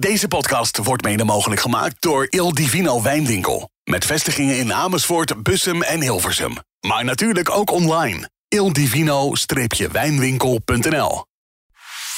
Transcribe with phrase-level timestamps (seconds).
[0.00, 3.70] Deze podcast wordt mede mogelijk gemaakt door Il Divino Wijnwinkel.
[3.84, 6.52] Met vestigingen in Amersfoort, Bussum en Hilversum.
[6.86, 8.30] Maar natuurlijk ook online.
[8.48, 11.24] ildivino-wijnwinkel.nl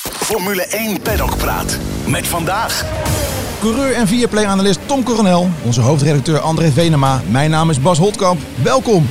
[0.03, 1.79] Formule 1 Paddock Praat.
[2.07, 2.85] Met vandaag...
[3.61, 7.23] Coureur en Viaplay-analyst Tom Coronel, onze hoofdredacteur André Venema.
[7.29, 8.41] Mijn naam is Bas Holtkamp.
[8.63, 9.09] Welkom.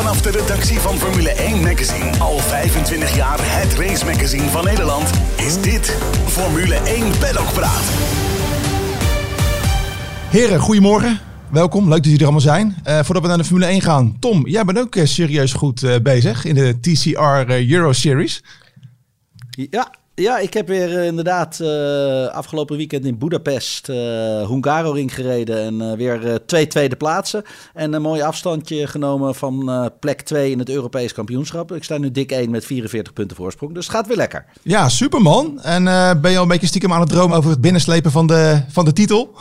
[0.00, 5.10] Vanaf de redactie van Formule 1 Magazine, al 25 jaar het race magazine van Nederland,
[5.36, 5.96] is dit
[6.26, 7.82] Formule 1 Paddock Praat.
[10.30, 11.18] Heren, goedemorgen.
[11.50, 12.76] Welkom, leuk dat jullie er allemaal zijn.
[12.86, 15.82] Uh, voordat we naar de Formule 1 gaan, Tom, jij bent ook uh, serieus goed
[15.82, 18.42] uh, bezig in de TCR Euro Series.
[19.50, 21.60] Ja, ja, ik heb weer inderdaad
[22.32, 23.96] afgelopen weekend in Budapest uh,
[24.48, 27.42] Hungaroring gereden en weer twee tweede plaatsen.
[27.74, 31.72] En een mooi afstandje genomen van plek 2 in het Europees kampioenschap.
[31.72, 34.44] Ik sta nu dik 1 met 44 punten voorsprong, dus het gaat weer lekker.
[34.62, 35.60] Ja, superman.
[35.60, 35.84] En
[36.20, 38.84] ben je al een beetje stiekem aan het dromen over het binnenslepen van de, van
[38.84, 39.34] de titel?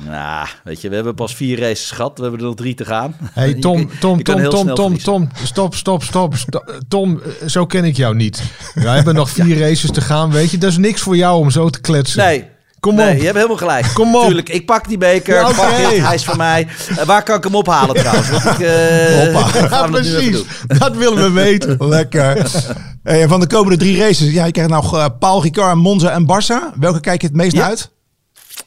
[0.00, 2.16] Nou, weet je, we hebben pas vier races gehad.
[2.16, 3.16] We hebben er nog drie te gaan.
[3.32, 6.34] Hey, Tom, Tom, Tom, Tom, Tom, Tom, stop, stop, stop,
[6.88, 8.42] Tom, zo ken ik jou niet.
[8.74, 10.58] We hebben nog vier races te gaan, weet je.
[10.58, 12.24] Dat is niks voor jou om zo te kletsen.
[12.24, 12.44] Nee,
[12.80, 13.16] Kom nee, op.
[13.18, 13.86] je hebt helemaal gelijk.
[13.94, 14.26] Kom op.
[14.26, 15.34] Tuurlijk, ik pak die beker.
[15.34, 16.68] Ja, dit, hij is van mij.
[16.90, 18.30] Uh, waar kan ik hem ophalen trouwens?
[18.30, 20.42] Want ik, uh, nu even precies.
[20.66, 21.88] Dat willen we weten.
[21.88, 22.50] Lekker.
[23.02, 26.26] Hey, van de komende drie races, ja, je krijgt nou uh, Paul Ricard, Monza en
[26.26, 26.78] Barça.
[26.78, 27.58] Welke kijk je het meest Ja.
[27.60, 27.90] naar uit?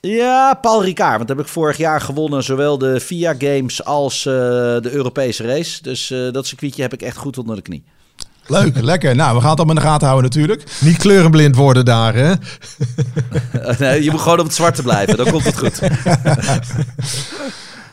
[0.02, 1.16] Ja, Paul Ricard.
[1.16, 2.44] Want dat heb ik vorig jaar gewonnen.
[2.44, 5.84] Zowel de FIA Games als uh, de Europese race.
[5.84, 7.84] Dus uh, dat circuitje heb ik echt goed onder de knie.
[8.48, 9.16] Leuk, lekker.
[9.16, 10.64] Nou, we gaan het allemaal in de gaten houden natuurlijk.
[10.82, 12.34] Niet kleurenblind worden daar, hè?
[13.80, 15.18] nee, je moet gewoon op het zwarte blijven.
[15.18, 15.80] Dan komt het goed.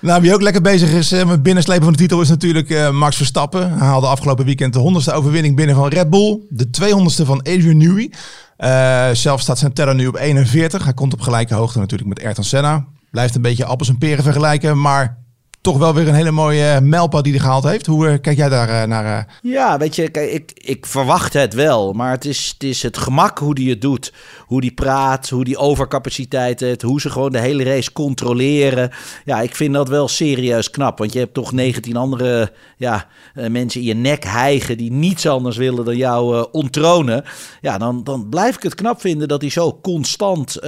[0.05, 2.91] Nou, wie ook lekker bezig is uh, met binnenslepen van de titel is natuurlijk uh,
[2.91, 3.79] Max Verstappen.
[3.79, 6.41] Hij haalde afgelopen weekend de honderdste overwinning binnen van Red Bull.
[6.48, 8.11] De 200ste van Adrian Newey.
[8.59, 10.85] Uh, zelf staat zijn teller nu op 41.
[10.85, 12.85] Hij komt op gelijke hoogte natuurlijk met Ayrton Senna.
[13.11, 15.23] Blijft een beetje appels en peren vergelijken, maar
[15.65, 17.86] toch wel weer een hele mooie mijlpaal die hij gehaald heeft.
[17.86, 19.39] Hoe uh, kijk jij daar uh, naar?
[19.42, 21.92] Ja, weet je, ik, ik verwacht het wel.
[21.92, 24.13] Maar het is, het het gemak hoe hij het doet.
[24.47, 26.83] Hoe die praat, hoe die overcapaciteit heeft.
[26.83, 28.91] Hoe ze gewoon de hele race controleren.
[29.25, 30.98] Ja, ik vind dat wel serieus knap.
[30.98, 34.77] Want je hebt toch 19 andere ja, uh, mensen in je nek hijgen...
[34.77, 37.25] die niets anders willen dan jou onttronen.
[37.61, 40.58] Ja, dan, dan blijf ik het knap vinden dat hij zo constant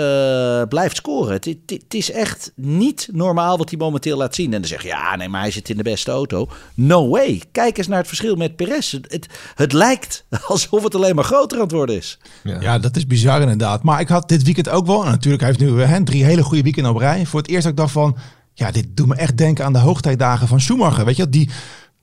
[0.69, 1.33] blijft scoren.
[1.33, 4.55] Het, het, het is echt niet normaal wat hij momenteel laat zien.
[4.55, 6.49] En dan zeg je, ja, nee, maar hij zit in de beste auto.
[6.75, 7.43] No way.
[7.53, 8.93] Kijk eens naar het verschil met Perez.
[8.93, 12.19] Het, het, het lijkt alsof het alleen maar groter aan het worden is.
[12.43, 12.61] Ja.
[12.61, 13.83] ja, dat is bizar inderdaad.
[13.83, 16.43] Maar ik had dit weekend ook wel, en natuurlijk hij heeft nu hè, drie hele
[16.43, 17.27] goede weekenden op rij.
[17.27, 18.17] Voor het eerst dat ik dacht van,
[18.53, 21.05] ja, dit doet me echt denken aan de hoogtijdagen van Schumacher.
[21.05, 21.51] Weet je, die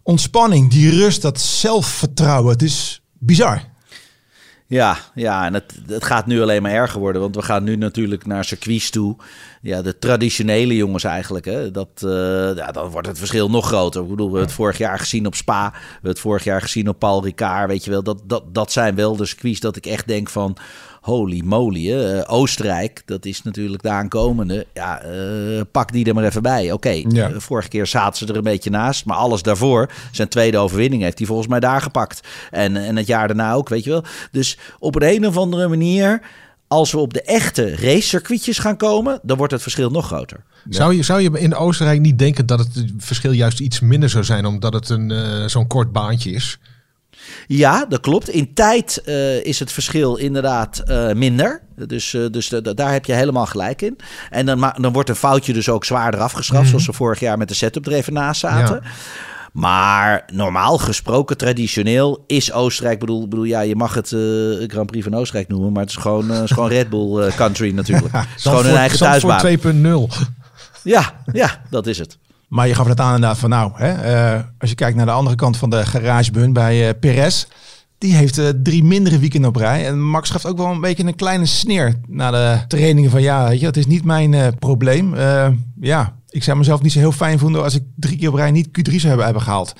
[0.03, 2.51] ontspanning, die rust, dat zelfvertrouwen.
[2.51, 3.71] Het is bizar.
[4.73, 7.21] Ja, ja, en het, het gaat nu alleen maar erger worden.
[7.21, 9.15] Want we gaan nu natuurlijk naar circuits toe.
[9.61, 11.45] Ja, de traditionele jongens eigenlijk.
[11.45, 14.01] Hè, dat, uh, ja, dan wordt het verschil nog groter.
[14.01, 15.71] Ik bedoel, we hebben het vorig jaar gezien op Spa.
[15.71, 17.67] We hebben het vorig jaar gezien op Paul Ricard.
[17.67, 20.57] Weet je wel, dat, dat, dat zijn wel de circuits dat ik echt denk van...
[21.03, 21.91] Holy moly?
[21.91, 24.65] Uh, Oostenrijk, dat is natuurlijk de aankomende.
[24.73, 26.63] Ja, uh, pak die er maar even bij.
[26.63, 27.29] Oké, okay, ja.
[27.29, 29.05] uh, vorige keer zaten ze er een beetje naast.
[29.05, 32.27] Maar alles daarvoor, zijn tweede overwinning, heeft hij volgens mij daar gepakt.
[32.51, 34.03] En, en het jaar daarna ook, weet je wel.
[34.31, 36.21] Dus op een, een of andere manier...
[36.67, 40.43] Als we op de echte racecircuitjes gaan komen, dan wordt het verschil nog groter.
[40.69, 40.75] Ja.
[40.75, 44.23] Zou, je, zou je in Oostenrijk niet denken dat het verschil juist iets minder zou
[44.23, 46.59] zijn, omdat het een zo'n kort baantje is?
[47.47, 48.29] Ja, dat klopt.
[48.29, 51.61] In tijd uh, is het verschil inderdaad uh, minder.
[51.87, 53.97] Dus, uh, dus daar heb je helemaal gelijk in.
[54.29, 56.69] En dan, dan wordt een foutje dus ook zwaarder afgestraft, mm.
[56.69, 58.79] zoals ze vorig jaar met de setup er even naast zaten.
[58.83, 58.89] Ja.
[59.53, 62.99] Maar normaal gesproken, traditioneel, is Oostenrijk...
[62.99, 65.71] bedoel, bedoel ja, je mag het uh, Grand Prix van Oostenrijk noemen...
[65.71, 68.13] maar het is gewoon, uh, is gewoon Red Bull uh, country natuurlijk.
[68.17, 69.57] Het is gewoon hun eigen thuisbaan.
[70.09, 70.27] 2.0.
[70.83, 72.17] Ja, ja, dat is het.
[72.53, 75.11] Maar je gaf het aan inderdaad van nou, hè, uh, als je kijkt naar de
[75.11, 77.45] andere kant van de garagebun bij uh, Perez,
[77.97, 79.87] die heeft uh, drie mindere weekenden op rij.
[79.87, 83.47] En Max geeft ook wel een beetje een kleine sneer na de trainingen van ja,
[83.47, 85.15] weet je, dat is niet mijn probleem.
[85.81, 88.51] ja, ik zou mezelf niet zo heel fijn voelen als ik drie keer op rij
[88.51, 89.73] niet Q3 zou hebben, hebben gehaald.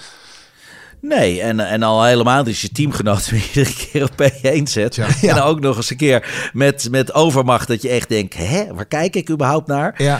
[1.06, 4.95] Nee, en, en al helemaal dus je teamgenoot iedere keer op P1 zet.
[4.95, 5.07] Ja.
[5.33, 8.86] En ook nog eens een keer met, met overmacht dat je echt denkt, hè, waar
[8.86, 9.94] kijk ik überhaupt naar?
[9.98, 10.19] Ja,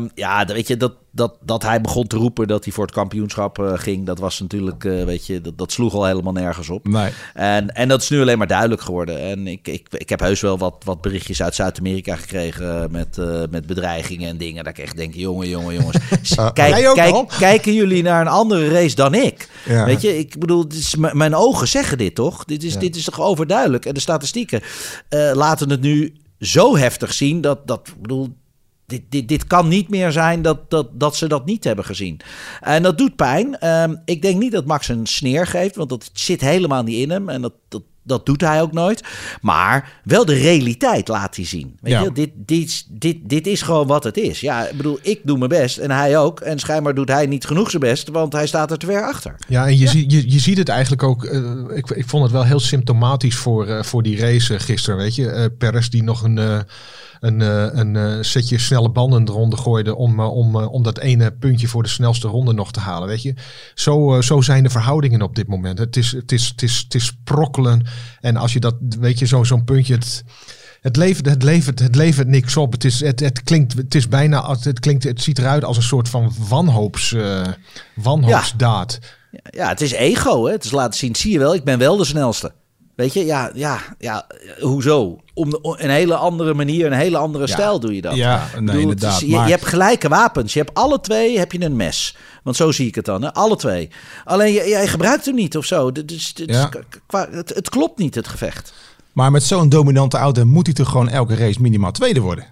[0.00, 2.94] uh, ja weet je, dat, dat, dat hij begon te roepen dat hij voor het
[2.94, 6.68] kampioenschap uh, ging, dat was natuurlijk, uh, weet je, dat, dat sloeg al helemaal nergens
[6.68, 6.88] op.
[6.88, 7.10] Nee.
[7.34, 9.20] En, en dat is nu alleen maar duidelijk geworden.
[9.20, 13.42] En ik, ik, ik heb heus wel wat, wat berichtjes uit Zuid-Amerika gekregen met, uh,
[13.50, 14.64] met bedreigingen en dingen.
[14.64, 15.96] Dat ik echt denk, jongen, jongen, jongens.
[16.52, 19.48] kijk, kijk, kijken jullie naar een andere race dan ik?
[19.64, 19.84] Ja.
[19.84, 22.44] Weet je, ik bedoel, is, mijn ogen zeggen dit toch?
[22.44, 22.80] Dit is, ja.
[22.80, 23.84] dit is toch overduidelijk?
[23.86, 24.62] En de statistieken
[25.34, 28.28] laten het nu zo heftig zien dat, dat bedoel,
[28.90, 32.20] dit, dit, dit kan niet meer zijn dat, dat, dat ze dat niet hebben gezien.
[32.60, 33.68] En dat doet pijn.
[33.68, 37.10] Um, ik denk niet dat Max een sneer geeft, want dat zit helemaal niet in
[37.10, 37.28] hem.
[37.28, 39.04] En dat, dat, dat doet hij ook nooit.
[39.40, 41.76] Maar wel de realiteit laat hij zien.
[41.80, 42.02] Weet ja.
[42.02, 42.12] je?
[42.12, 44.40] Dit, dit, dit, dit is gewoon wat het is.
[44.40, 46.40] Ja, ik bedoel, ik doe mijn best en hij ook.
[46.40, 49.34] En schijnbaar doet hij niet genoeg zijn best, want hij staat er te ver achter.
[49.48, 49.90] Ja, en je, ja.
[49.90, 51.24] Zie, je, je ziet het eigenlijk ook.
[51.24, 54.98] Uh, ik, ik vond het wel heel symptomatisch voor, uh, voor die race gisteren.
[54.98, 56.64] Weet je, uh, Perez die nog een
[57.20, 61.32] een, eh, een eh, setje snelle banden eronder gooide om, eh, om, om dat ene
[61.32, 63.08] puntje voor de snelste ronde nog te halen.
[63.08, 63.34] Weet je?
[63.74, 65.78] Zo, zo zijn de verhoudingen op dit moment.
[65.78, 67.86] Het is, het is, het is, het is sprokkelen.
[68.20, 69.94] En als je dat, weet je, zo'n zo'n puntje.
[69.94, 70.24] Het,
[70.80, 72.72] het levert, het, levert, het levert niks op.
[72.72, 75.82] Het, is, het, het klinkt, het is bijna, het, klinkt, het ziet eruit als een
[75.82, 77.46] soort van wanhoops, uh,
[77.94, 78.98] wanhoopsdaad.
[79.30, 79.38] Ja.
[79.50, 80.44] ja, het is ego.
[80.44, 80.52] Hè?
[80.52, 82.52] Het is laten zien, zie je wel, ik ben wel de snelste.
[83.00, 84.26] Weet je, ja, ja, ja,
[84.60, 85.20] hoezo?
[85.34, 88.14] Om een hele andere manier, een hele andere stijl doe je dat.
[88.14, 89.12] Ja, nee, bedoel, inderdaad.
[89.12, 90.52] Is, je, je, hebt gelijke wapens.
[90.52, 92.16] Je hebt alle twee heb je een mes.
[92.42, 93.34] Want zo zie ik het dan, hè?
[93.34, 93.90] alle twee.
[94.24, 95.92] Alleen jij gebruikt hem niet of zo.
[95.92, 96.68] Dus, dus,
[97.06, 98.72] qua, het, het klopt niet, het gevecht.
[99.12, 102.44] Maar met zo'n dominante auto moet hij toch gewoon elke race minimaal tweede worden?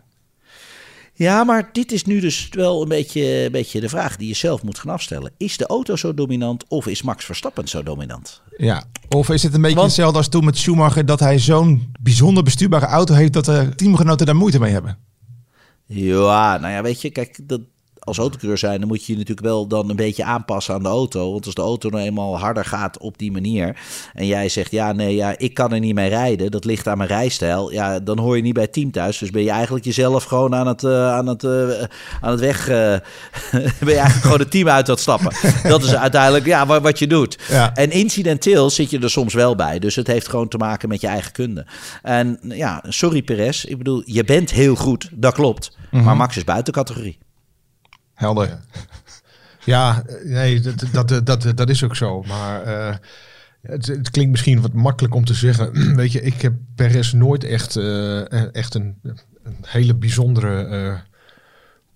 [1.18, 4.34] Ja, maar dit is nu dus wel een beetje, een beetje de vraag die je
[4.34, 5.32] zelf moet gaan afstellen.
[5.36, 8.42] Is de auto zo dominant of is Max Verstappen zo dominant?
[8.56, 11.06] Ja, of is het een beetje Want, hetzelfde als toen met Schumacher...
[11.06, 13.32] dat hij zo'n bijzonder bestuurbare auto heeft...
[13.32, 14.98] dat de teamgenoten daar moeite mee hebben?
[15.86, 17.60] Ja, nou ja, weet je, kijk, dat,
[18.08, 20.88] als autocoureur zijn, dan moet je je natuurlijk wel dan een beetje aanpassen aan de
[20.88, 21.32] auto.
[21.32, 23.76] Want als de auto nou eenmaal harder gaat op die manier.
[24.14, 26.50] En jij zegt, ja, nee, ja, ik kan er niet mee rijden.
[26.50, 27.72] Dat ligt aan mijn rijstijl.
[27.72, 29.18] Ja, dan hoor je niet bij het team thuis.
[29.18, 31.68] Dus ben je eigenlijk jezelf gewoon aan het, uh, aan het, uh,
[32.20, 32.68] aan het weg.
[32.68, 33.00] Uh, ben
[33.78, 35.32] je eigenlijk gewoon het team uit dat stappen.
[35.62, 37.38] Dat is uiteindelijk ja, wat, wat je doet.
[37.48, 37.74] Ja.
[37.74, 39.78] En incidenteel zit je er soms wel bij.
[39.78, 41.66] Dus het heeft gewoon te maken met je eigen kunde.
[42.02, 43.64] En ja, sorry Perez.
[43.64, 45.08] Ik bedoel, je bent heel goed.
[45.12, 45.76] Dat klopt.
[45.76, 46.06] Mm -hmm.
[46.06, 47.18] Maar Max is buiten categorie.
[48.18, 48.58] Helder.
[49.64, 52.22] Ja, nee, dat, dat, dat, dat is ook zo.
[52.22, 52.94] Maar uh,
[53.62, 55.72] het, het, klinkt misschien wat makkelijk om te zeggen.
[55.96, 60.98] Weet je, ik heb Perez nooit echt, uh, echt een, een, hele bijzondere uh,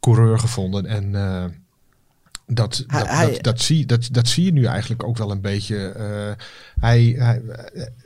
[0.01, 0.87] coureur gevonden.
[0.87, 1.15] En
[2.55, 5.41] dat, dat, hij, dat, dat, zie, dat, dat zie je nu eigenlijk ook wel een
[5.41, 5.95] beetje.
[5.97, 6.45] Uh,
[6.81, 7.43] hij, hij,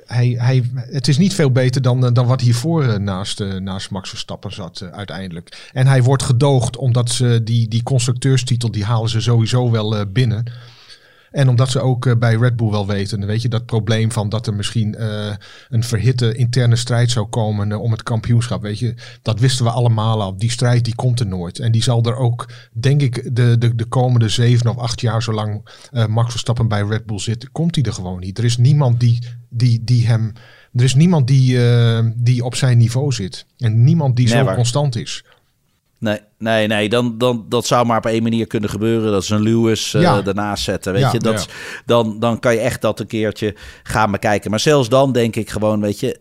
[0.07, 3.91] hij, hij, het is niet veel beter dan, dan wat hiervoor uh, naast, uh, naast
[3.91, 5.71] Max Verstappen zat uiteindelijk.
[5.73, 10.45] En hij wordt gedoogd omdat ze die, die constructeurstitel, die halen ze sowieso wel binnen.
[11.37, 14.29] En omdat ze ook eh, bij Red Bull wel weten, weet je, dat probleem van
[14.29, 15.35] dat er misschien uh,
[15.69, 19.71] een verhitte interne strijd zou komen uh, om het kampioenschap, weet je, dat wisten we
[19.71, 20.37] allemaal al.
[20.37, 21.59] Die strijd die komt er nooit.
[21.59, 25.23] En die zal er ook, denk ik, de, de, de komende zeven of acht jaar,
[25.23, 25.69] zolang
[26.09, 28.38] Max Verstappen bij Red Bull zit, komt hij er gewoon niet.
[28.38, 29.19] Er is niemand die,
[29.49, 30.33] die, die hem,
[30.73, 31.59] er is niemand die,
[32.15, 33.47] die op zijn niveau zit.
[33.59, 34.49] En niemand die Never.
[34.49, 35.25] zo constant is.
[35.99, 36.88] Nee, nee, nee.
[36.88, 39.12] Dan, dan, dat zou maar op één manier kunnen gebeuren.
[39.12, 40.23] Dat is een Lewis uh, ja.
[40.23, 40.93] daarnaast zetten.
[40.93, 41.83] Weet ja, je, dat, ja.
[41.87, 44.50] dan, dan kan je echt dat een keertje gaan bekijken.
[44.50, 46.21] Maar zelfs dan denk ik gewoon, weet je,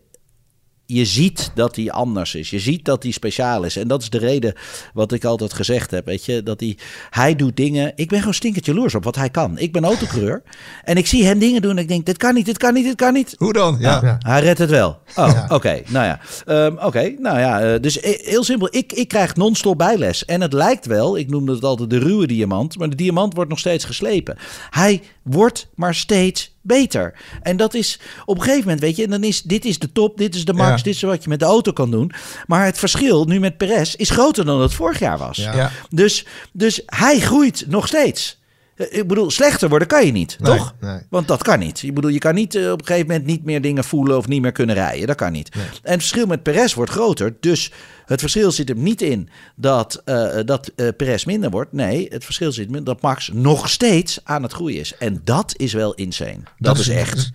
[0.86, 2.50] je ziet dat hij anders is.
[2.50, 3.76] Je ziet dat hij speciaal is.
[3.76, 4.54] En dat is de reden
[4.94, 6.06] wat ik altijd gezegd heb.
[6.06, 6.78] Weet je, dat hij,
[7.10, 7.92] hij doet dingen.
[7.94, 9.58] Ik ben gewoon stinkend jaloers op wat hij kan.
[9.58, 10.42] Ik ben autocoureur.
[10.84, 11.70] en ik zie hem dingen doen.
[11.70, 13.34] En ik denk, dit kan niet, dit kan niet, dit kan niet.
[13.38, 13.76] Hoe dan?
[13.80, 14.00] Ja.
[14.00, 14.98] Nou, hij redt het wel.
[15.16, 15.44] Oh, ja.
[15.44, 15.54] oké.
[15.54, 16.20] Okay, nou ja.
[16.66, 17.74] Um, oké, okay, nou ja.
[17.74, 18.68] Uh, dus heel simpel.
[18.70, 20.24] Ik, ik krijg non-stop bijles.
[20.24, 22.78] En het lijkt wel, ik noemde het altijd de ruwe diamant.
[22.78, 24.36] Maar de diamant wordt nog steeds geslepen.
[24.70, 27.14] Hij wordt maar steeds beter.
[27.42, 29.92] En dat is op een gegeven moment, weet je, en dan is dit is de
[29.92, 30.84] top, dit is de max, ja.
[30.84, 32.12] dit is wat je met de auto kan doen.
[32.46, 35.36] Maar het verschil nu met Perez is groter dan het vorig jaar was.
[35.36, 35.70] Ja.
[35.90, 38.38] Dus, dus hij groeit nog steeds.
[38.76, 40.74] Ik bedoel, slechter worden kan je niet, nee, toch?
[40.80, 40.98] Nee.
[41.10, 41.82] Want dat kan niet.
[41.82, 44.28] Ik bedoel, je kan niet uh, op een gegeven moment niet meer dingen voelen of
[44.28, 45.06] niet meer kunnen rijden.
[45.06, 45.54] Dat kan niet.
[45.54, 45.64] Nee.
[45.64, 47.34] En het verschil met Perez wordt groter.
[47.40, 47.72] Dus
[48.06, 51.72] het verschil zit hem niet in dat, uh, dat uh, Perez minder wordt.
[51.72, 54.96] Nee, het verschil zit in dat Max nog steeds aan het groeien is.
[54.98, 56.40] En dat is wel insane.
[56.42, 57.30] Dat, dat is, is echt.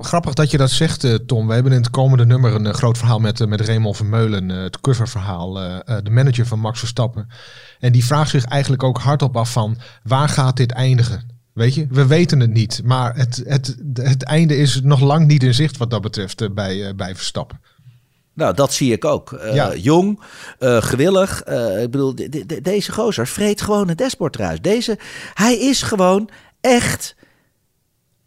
[0.00, 1.46] Grappig dat je dat zegt, uh, Tom.
[1.46, 4.48] We hebben in het komende nummer een uh, groot verhaal met, uh, met Raymond Vermeulen.
[4.48, 5.52] het coververhaal.
[5.52, 7.28] de manager van Max Verstappen.
[7.80, 9.76] En die vraagt zich eigenlijk ook hardop af van...
[10.02, 11.30] waar gaat dit eindigen?
[11.52, 12.80] Weet je, we weten het niet.
[12.84, 16.94] Maar het, het, het einde is nog lang niet in zicht wat dat betreft bij,
[16.94, 17.60] bij Verstappen.
[18.34, 19.32] Nou, dat zie ik ook.
[19.32, 19.74] Uh, Ja.
[19.74, 20.22] Jong,
[20.58, 21.42] eh, gewillig.
[21.42, 24.62] Eh, ik bedoel, de- de- de- deze gozer vreet gewoon het dashboard eruit.
[24.64, 24.98] Deze,
[25.34, 26.28] hij is gewoon
[26.60, 27.14] echt...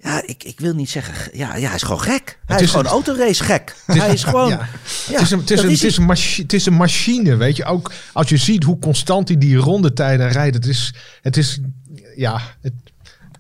[0.06, 1.30] Ja, ik, ik wil niet zeggen...
[1.38, 2.40] Ja, ja hij is gewoon gek.
[2.46, 3.76] Hij is, is gewoon een- autorace gek.
[3.86, 4.50] hij is gewoon...
[4.50, 4.68] Ja.
[5.08, 6.74] Ja, het, is een, het, is een, is het, is een machi- het is een
[6.74, 7.66] machine, weet je.
[7.66, 10.56] Ook als je ziet hoe constant hij die rondetijden rijdt.
[10.56, 11.60] Het is, het is
[12.16, 12.74] ja, het,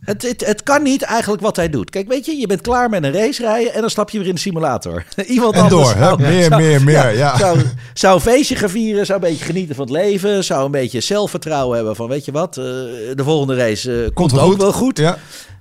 [0.01, 1.89] Het, het, het kan niet eigenlijk wat hij doet.
[1.89, 4.27] Kijk, weet je, je bent klaar met een race rijden en dan stap je weer
[4.27, 5.03] in de simulator.
[5.27, 6.17] Iemand En anders door, zou-?
[6.21, 7.37] Meer, meer, meer, ja.
[7.37, 7.59] Zou,
[7.93, 11.01] zou een feestje gaan vieren, zou een beetje genieten van het leven, zou een beetje
[11.01, 14.57] zelfvertrouwen hebben van, weet je wat, eh, de volgende race eh, komt, ook goed.
[14.61, 14.97] wel goed.
[14.97, 15.17] Ja.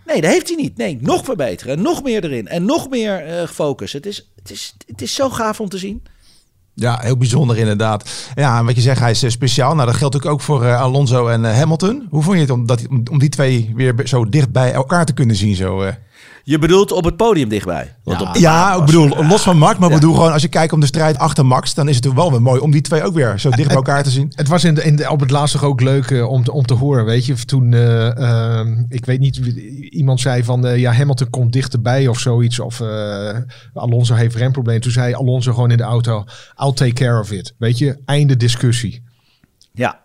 [0.06, 0.76] Nee, dat heeft hij niet.
[0.76, 3.92] Nee, nog verbeteren, nog meer erin en nog meer eh focus.
[3.92, 6.02] Het is, het, is, het is zo gaaf om te zien.
[6.75, 8.11] Ja, heel bijzonder inderdaad.
[8.34, 9.75] Ja, en wat je zegt, hij is eh, speciaal.
[9.75, 12.06] Nou, dat geldt ook ook voor eh, Alonso en Hamilton.
[12.11, 15.14] Hoe vond je het om, dat, om, die twee weer zo dicht bij elkaar te
[15.14, 15.54] kunnen zien?
[15.54, 15.90] Zo?
[16.46, 17.94] Je bedoelt op het podium dichtbij.
[18.02, 20.00] Want op Ja, ik bedoel, los van Max, maar ik Ja.
[20.00, 22.42] bedoel gewoon als je kijkt om de strijd achter Max, dan is het wel weer
[22.42, 24.32] mooi om die twee ook weer zo dicht bij elkaar te zien.
[24.34, 26.52] het was in de, in de, op het laatst toch ook leuk eh, om, te,
[26.52, 27.34] om te horen, weet je.
[27.34, 32.08] Toen, eh, ehm, ik weet niet, wie- iemand zei van, eh, ja, Hamilton komt dichterbij
[32.08, 32.58] of zoiets.
[32.60, 33.36] Of eh,
[33.74, 34.80] Alonso heeft remprobleem.
[34.80, 36.24] Toen zei Alonso gewoon in de auto,
[36.64, 37.54] I'll take care of it.
[37.58, 39.02] Weet je, einde discussie.
[39.72, 40.00] Ja,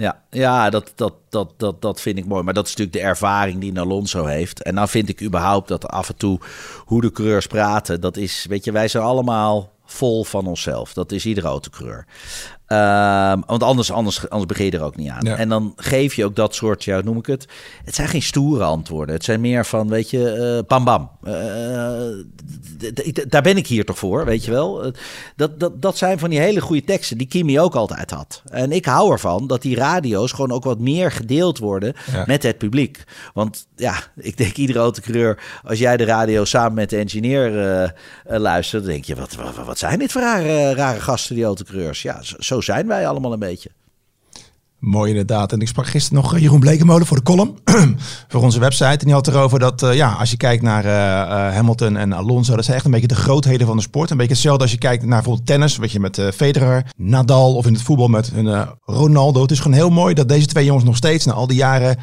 [0.00, 2.42] ja, ja dat, dat, dat, dat, dat vind ik mooi.
[2.42, 4.62] Maar dat is natuurlijk de ervaring die Alonso heeft.
[4.62, 6.40] En dan vind ik überhaupt dat af en toe
[6.84, 10.92] hoe de coureurs praten, dat is, weet je, wij zijn allemaal vol van onszelf.
[10.92, 12.06] Dat is iedere autocoureur.
[12.70, 15.24] Ehm, want anders, anders, anders begin je er ook niet aan.
[15.24, 15.36] Ja.
[15.36, 17.46] En dan geef je ook dat soort, ja, noem ik het?
[17.84, 19.14] Het zijn geen stoere antwoorden.
[19.14, 21.10] Het zijn meer van, weet je, eh bam bam.
[21.22, 21.32] Eh,
[23.28, 24.84] daar ben ik hier toch voor, weet je wel.
[24.84, 24.90] Eh,
[25.36, 28.42] Dat, dat, dat zijn van die hele goede teksten die Kimi ook altijd had.
[28.50, 32.24] En ik hou ervan dat die radio's gewoon ook wat meer gedeeld worden Ja.
[32.26, 33.04] met het publiek.
[33.34, 37.48] Want ja, ik denk iedere autocoureur, als jij de radio samen met de engineer
[38.28, 42.02] luistert, dan denk je, wat, wat, wat zijn dit voor rare, rare gasten, die autocoureurs?
[42.02, 43.70] Ja, zo, zijn wij allemaal een beetje.
[44.80, 45.52] Mooi inderdaad.
[45.52, 47.58] En ik sprak gisteren nog eh, Jeroen Blekemolen voor de column.
[48.28, 48.84] voor onze website.
[48.84, 52.56] En die had erover dat, eh, ja, als je kijkt naar eh, Hamilton en Alonso,
[52.56, 54.10] dat zijn echt een beetje de grootheden van de sport.
[54.10, 57.66] Een beetje hetzelfde als je kijkt naar bijvoorbeeld tennis, wat je met Federer, Nadal of
[57.66, 59.42] in het voetbal met eh, Ronaldo.
[59.42, 61.96] Het is gewoon heel mooi dat deze twee jongens nog steeds na al die jaren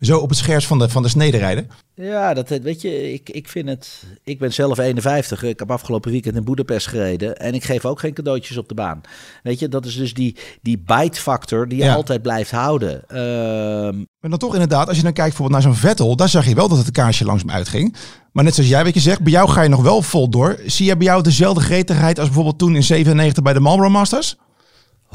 [0.00, 1.68] zo op het scherst van de, van de snede rijden.
[1.94, 4.02] Ja, dat weet je, ik, ik vind het.
[4.24, 5.42] Ik ben zelf 51.
[5.42, 7.36] Ik heb afgelopen weekend in Boedapest gereden.
[7.36, 9.00] En ik geef ook geen cadeautjes op de baan.
[9.42, 11.94] Weet je, dat is dus die, die bite-factor die je Ja.
[11.94, 13.08] altijd blijft houden.
[13.08, 16.46] Ehm, Maar dan toch inderdaad, als je dan kijkt bijvoorbeeld naar zo'n Vettel, daar zag
[16.48, 17.96] je wel dat het kaarsje langzaam uitging.
[18.32, 20.58] Maar net zoals jij wat je zegt, bij jou ga je nog wel vol door.
[20.66, 24.36] Zie je bij jou dezelfde gretigheid als bijvoorbeeld toen in 97 bij de Marlboro Masters?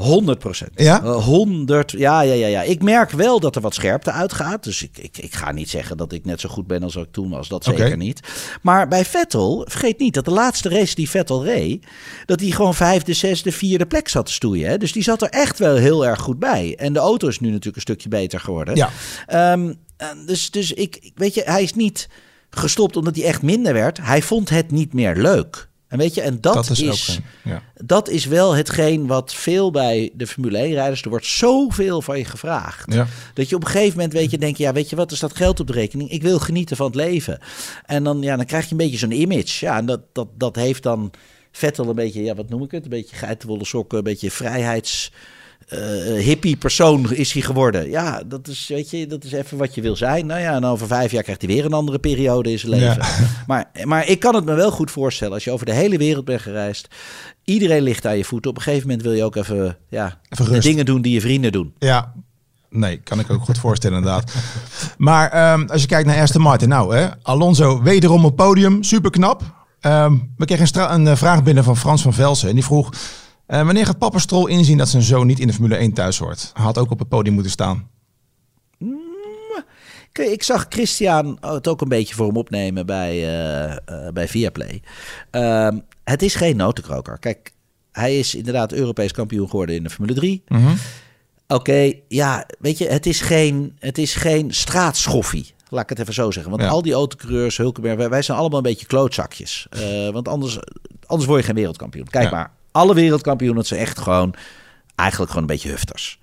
[0.00, 0.70] 100 procent.
[0.74, 1.02] Ja?
[1.02, 1.90] 100.
[1.90, 2.62] Ja, ja, ja, ja.
[2.62, 4.64] Ik merk wel dat er wat scherpte uitgaat.
[4.64, 7.06] Dus ik, ik, ik ga niet zeggen dat ik net zo goed ben als ik
[7.10, 7.48] toen was.
[7.48, 8.20] Dat zeker niet.
[8.62, 11.86] Maar bij Vettel, vergeet niet dat de laatste race die Vettel reed,
[12.26, 14.68] dat hij gewoon vijfde, zesde, vierde plek zat te stoeien.
[14.68, 14.76] Hè?
[14.78, 16.74] Dus die zat er echt wel heel erg goed bij.
[16.78, 18.76] En de auto is nu natuurlijk een stukje beter geworden.
[18.76, 18.90] Ja.
[19.26, 22.08] Ehm, en dus dus ik- weet je, hij is niet
[22.50, 23.98] gestopt omdat hij echt minder werd.
[24.02, 25.68] Hij vond het niet meer leuk.
[25.90, 27.62] En weet je, en dat, Dat is ook is, ja.
[27.74, 31.02] dat is wel hetgeen wat veel bij de Formule 1-rijders...
[31.02, 32.92] er wordt zoveel van je gevraagd.
[32.92, 33.06] Ja.
[33.34, 34.62] Dat je op een gegeven moment weet je, denk je...
[34.62, 36.10] ja, weet je wat, er staat geld op de rekening.
[36.10, 37.38] Ik wil genieten van het leven.
[37.86, 39.64] En dan, ja, dan krijg je een beetje zo'n image.
[39.64, 41.10] Ja, en dat, dat, dat heeft dan
[41.52, 42.22] Vettel een beetje...
[42.22, 42.84] ja, wat noem ik het?
[42.84, 45.12] Een beetje geitenwolle sokken, een beetje vrijheids...
[45.70, 47.90] eh, hippie persoon is hij geworden.
[47.90, 50.26] Ja, dat is, weet je, dat is even wat je wil zijn.
[50.26, 53.02] Nou ja, en over vijf jaar krijgt hij weer een andere periode in zijn leven.
[53.02, 53.28] Ja.
[53.46, 55.34] Maar, maar ik kan het me wel goed voorstellen.
[55.34, 56.88] Als je over de hele wereld bent gereisd.
[57.44, 58.50] Iedereen ligt aan je voeten.
[58.50, 60.62] Op een gegeven moment wil je ook even, ja, Even de rust.
[60.62, 61.74] dingen doen die je vrienden doen.
[61.78, 62.12] Ja,
[62.68, 64.32] nee, kan ik ook goed voorstellen inderdaad.
[64.98, 69.10] Maar ehm, als je kijkt naar Aston Martin, nou hè, Alonso wederom op podium, super
[69.10, 69.42] knap.
[69.80, 72.90] Ehm, we kregen een, een eh, vraag binnen van Frans van Velsen en die vroeg...
[73.50, 76.18] eh, wanneer gaat papa Stroll inzien dat zijn zoon niet in de Formule 1 thuis
[76.18, 76.50] hoort?
[76.54, 77.88] Hij had ook op het podium moeten staan.
[80.12, 84.28] Kijk, Ik zag Christian het ook een beetje voor hem opnemen bij, eh, eh, bij
[84.28, 84.82] Viaplay.
[85.30, 87.18] Ehm, het is geen notenkroker.
[87.18, 87.52] Kijk,
[87.92, 90.44] hij is inderdaad Europees kampioen geworden in de Formule 3.
[91.48, 95.54] Oké, ja, weet je, het is geen, het is geen straatschoffie.
[95.68, 96.50] Laat ik het even zo zeggen.
[96.52, 96.68] Want Ja.
[96.68, 99.66] al die autocoureurs, Hulkenberg, wij, wij zijn allemaal een beetje klootzakjes.
[100.12, 100.58] Want anders,
[101.06, 102.06] anders word je geen wereldkampioen.
[102.06, 102.30] Kijk Ja.
[102.30, 104.34] maar, alle wereldkampioenen zijn echt gewoon,
[104.94, 106.19] eigenlijk gewoon een beetje hufters.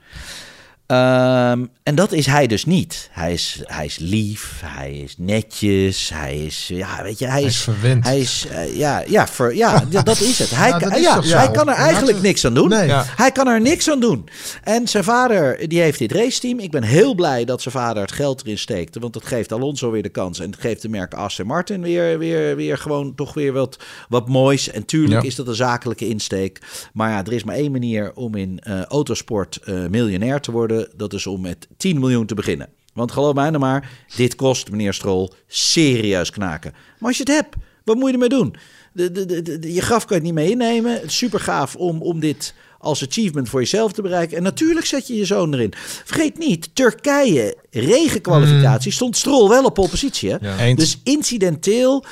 [0.88, 3.10] Ehm, en dat is hij dus niet.
[3.12, 7.44] Hij is, hij is lief, hij is netjes, hij is, ja, weet je, hij, Hij
[7.44, 8.04] is verwend.
[8.04, 10.50] Hij is, eh, ja, ja, ver, ja, ja, dat is het.
[10.50, 12.70] Hij, Ja, kan- is ja, hij kan er eigenlijk niks aan doen.
[12.70, 12.88] Nee.
[12.88, 13.04] Ja.
[13.08, 14.30] Hij kan er niks aan doen.
[14.64, 16.60] En zijn vader, die heeft dit raceteam.
[16.60, 18.98] Ik ben heel blij dat zijn vader het geld erin steekt.
[19.00, 20.40] Want dat geeft Alonso weer de kans.
[20.40, 23.78] En het geeft de merk Aston Martin weer, weer, weer gewoon toch weer wat,
[24.10, 24.70] wat moois.
[24.72, 25.28] En tuurlijk Ja.
[25.28, 26.60] is dat een zakelijke insteek.
[26.94, 30.76] Maar ja, er is maar één manier om in eh, autosport eh, miljonair te worden.
[30.96, 32.70] Dat is om met 10 miljoen te beginnen.
[32.94, 36.72] Want geloof mij nou maar, dit kost meneer Strol serieus knaken.
[36.72, 38.56] Maar als je het hebt, wat moet je ermee doen?
[38.94, 40.94] De, de, de, de- je graf kan je het niet mee innemen.
[40.94, 44.38] Het is super gaaf om, om dit als achievement voor jezelf te bereiken.
[44.38, 45.74] En natuurlijk zet je je zoon erin.
[46.06, 50.30] Vergeet niet, Turkije, regenkwalificatie, stond Strol wel op pole positie.
[50.32, 50.38] Hè?
[50.70, 50.76] Ja.
[50.76, 52.06] Dus incidenteel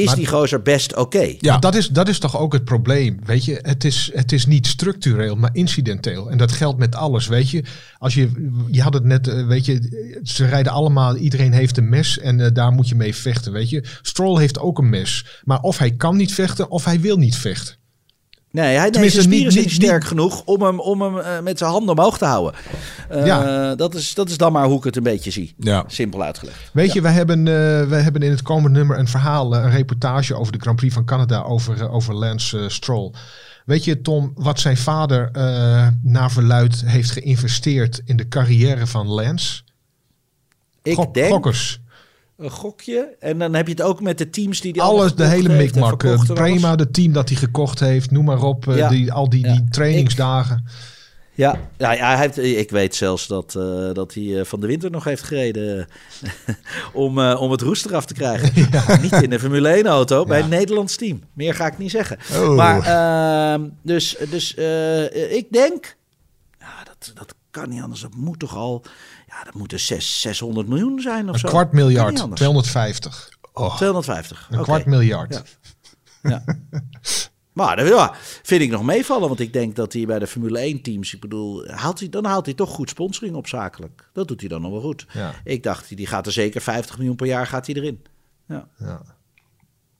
[0.00, 1.34] is Maar- die gozer best oké.
[1.38, 1.58] Ja.
[1.58, 3.18] Dat is, dat is toch ook het probleem.
[3.24, 6.30] Weet je, het is, het is niet structureel, maar incidenteel.
[6.30, 7.26] En dat geldt met alles.
[7.26, 7.64] Weet je,
[7.98, 11.88] als je, je had het net, eh, weet je, ze rijden allemaal, iedereen heeft een
[11.88, 13.52] mes en eh, daar moet je mee vechten.
[13.52, 15.26] Weet je, Stroll heeft ook een mes.
[15.44, 17.79] Maar of hij kan niet vechten of hij wil niet vechten.
[18.52, 21.40] Nee, hij Tenminste, spieren niet- zijn niet niet- sterk genoeg om hem, om hem eh,
[21.40, 22.60] met zijn handen omhoog te houden.
[23.08, 23.74] Eh, Ja.
[23.74, 25.54] dat, is, dat is dan maar hoe ik het een beetje zie.
[25.58, 25.84] Ja.
[25.86, 26.70] Simpel uitgelegd.
[26.72, 27.44] Weet je, wij hebben,
[27.88, 31.04] wij hebben in het komende nummer een verhaal, een reportage over de Grand Prix van
[31.04, 33.10] Canada, over, over Lance Stroll.
[33.64, 35.30] Weet je, Tom, wat zijn vader
[36.02, 39.62] naar verluid heeft geïnvesteerd in de carrière van Lance?
[40.82, 41.80] Ik Gok- denk Gokkers.
[42.40, 43.16] Een gokje.
[43.18, 46.02] En dan heb je het ook met de teams die die Alles, de hele mikmak.
[46.04, 46.22] eh.
[46.34, 48.68] Prima, de team dat hij gekocht heeft, noem maar op.
[48.68, 48.88] eh, Ja.
[48.88, 49.52] die, al die, Ja.
[49.52, 50.64] die trainingsdagen.
[51.34, 54.66] Ja, ja, ja hij heeft, ik weet zelfs dat, eh, dat hij eh, van de
[54.66, 55.86] winter nog heeft gereden
[56.92, 58.68] om, eh, om het roest eraf te krijgen.
[59.02, 60.44] Niet in de Formule 1 auto, bij Ja.
[60.44, 61.22] een Nederlands team.
[61.32, 62.18] Meer ga ik niet zeggen.
[62.32, 62.56] Oh.
[62.56, 65.96] Maar ehm, dus, dus eh, ik denk,
[66.58, 68.00] ja, dat, dat kan niet anders.
[68.00, 68.82] Dat moet toch al,
[69.30, 71.48] ja, dat moet er zes- 600 miljoen zijn of Een zo.
[71.48, 72.40] kwart Kan niet miljard, anders.
[72.40, 73.28] 250.
[73.76, 74.48] 250.
[74.50, 75.42] Een kwart miljard.
[76.22, 76.30] Ja.
[76.30, 76.44] Ja.
[77.52, 80.58] Maar dat ja, vind ik nog meevallen, want ik denk dat hij bij de Formule
[80.58, 84.08] 1 teams, ik bedoel, haalt hij, dan haalt hij toch goed sponsoring op zakelijk.
[84.12, 85.06] Dat doet hij dan nog wel goed.
[85.12, 85.34] Ja.
[85.44, 88.02] Ik dacht, die gaat er zeker 50 miljoen per jaar gaat hij erin.
[88.48, 88.68] Ja.
[88.78, 89.02] Ja.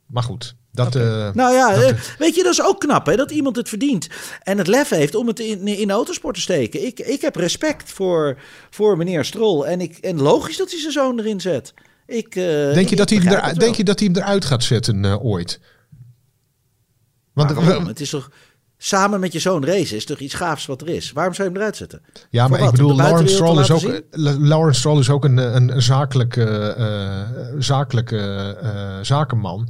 [0.06, 0.94] Maar goed, dat...
[0.94, 3.68] eh, Nou ja, dat- eh, weet je, dat is ook knap hè, dat iemand het
[3.68, 4.08] verdient
[4.42, 6.86] en het lef heeft om het in, in de autosport te steken.
[6.86, 8.38] Ik, ik heb respect voor,
[8.70, 11.74] voor meneer Strol en, ik, en logisch dat hij zijn zoon erin zet.
[12.06, 15.20] Ik, eh, denk, je dat hij er, denk je dat hij hem eruit gaat zetten
[15.20, 15.60] ooit?
[17.32, 17.86] Want waarom?
[17.86, 18.30] Het is toch
[18.78, 21.12] samen met je zoon racen is toch iets gaafs wat er is.
[21.12, 22.02] Waarom zou je hem eruit zetten?
[22.30, 24.02] Ja, maar ik bedoel, Lawrence Stroll, is ook,
[24.40, 26.76] Lawrence Stroll is ook een, een, zakelijke,
[27.58, 28.56] zakelijke
[29.02, 29.68] zakenman.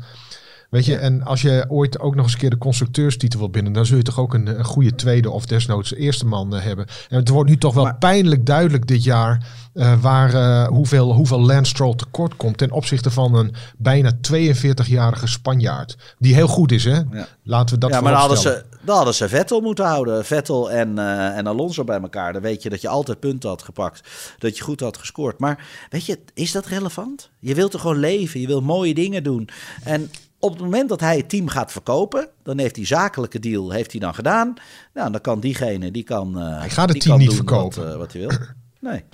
[0.70, 3.72] Weet je, en als je ooit ook nog eens een keer de constructeurstitel wil binnen,
[3.72, 6.86] dan zul je toch ook een, een goede tweede of desnoods eerste man eh, hebben.
[7.08, 11.12] En het wordt nu toch wel Maar- pijnlijk duidelijk dit jaar eh, waar, eh, hoeveel,
[11.12, 15.96] hoeveel Lance Stroll tekort komt ten opzichte van een bijna 42-jarige Spanjaard.
[16.18, 17.00] Die heel goed is, hè?
[17.10, 17.26] Ja.
[17.42, 20.24] Laten we dat ja, maar dan hadden, ze, dan hadden ze Vettel moeten houden.
[20.24, 20.98] Vettel en,
[21.36, 22.32] en Alonso bij elkaar.
[22.32, 24.08] Dan weet je dat je altijd punten had gepakt.
[24.38, 25.38] Dat je goed had gescoord.
[25.38, 27.30] Maar weet je, is dat relevant?
[27.38, 28.40] Je wilt er gewoon leven.
[28.40, 29.48] Je wil mooie dingen doen.
[29.84, 33.70] En op het moment dat hij het team gaat verkopen, dan heeft die zakelijke deal
[33.70, 34.54] heeft hij dan gedaan.
[34.94, 36.40] Nou, dan kan diegene, die kan.
[36.40, 37.82] eh, Hij gaat het team niet verkopen.
[37.84, 38.38] Wat, eh, wat hij wil.
[38.80, 39.04] Nee.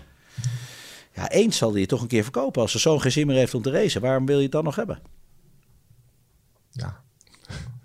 [1.15, 2.62] Ja, eens zal hij het toch een keer verkopen.
[2.62, 4.65] Als er zo'n geen zin meer heeft om te racen, waarom wil je het dan
[4.65, 4.99] nog hebben?
[6.71, 7.01] Ja.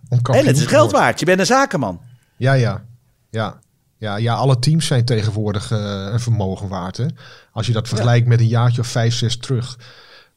[0.10, 1.20] En het is geld waard.
[1.20, 2.02] Je bent een zakenman.
[2.38, 2.86] Ja, ja.
[3.30, 3.60] Ja.
[3.98, 6.98] Ja, ja, alle teams zijn tegenwoordig eh, een vermogen waard.
[6.98, 7.06] Hè?
[7.52, 9.78] Als je dat vergelijkt met een jaartje of vijf, zes terug.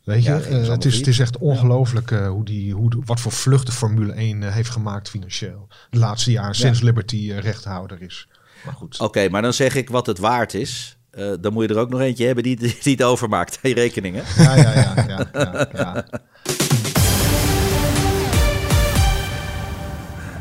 [0.04, 3.00] Weet je, Ja, eh, het is, het is echt ongelooflijk eh, hoe die, hoe, de-
[3.04, 5.68] wat voor vlucht de Formule 1 eh, heeft gemaakt financieel.
[5.90, 8.28] De laatste jaren, sinds Liberty rechthouder is.
[8.64, 9.00] Maar goed.
[9.00, 10.96] Oké, maar dan zeg ik wat het waard is.
[11.10, 13.58] Eh, dan moet je er ook nog eentje hebben die, die het overmaakt.
[13.62, 14.22] Je rekening, hè?
[14.44, 14.94] Ja, ja, ja.
[15.08, 16.04] ja, ja, ja.